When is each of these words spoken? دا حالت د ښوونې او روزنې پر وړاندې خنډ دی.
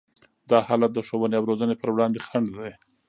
دا 0.49 0.57
حالت 0.67 0.91
د 0.93 0.99
ښوونې 1.07 1.35
او 1.37 1.47
روزنې 1.49 1.75
پر 1.81 1.89
وړاندې 1.93 2.23
خنډ 2.27 2.47
دی. 2.59 2.71